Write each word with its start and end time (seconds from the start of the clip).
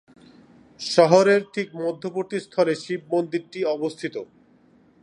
শহরের 0.79 1.41
ঠিক 1.53 1.67
মধ্যবর্তী 1.83 2.37
স্থলে 2.45 2.73
শিব 2.83 3.01
মন্দিরটি 3.13 3.59
অবস্থিত। 3.75 4.15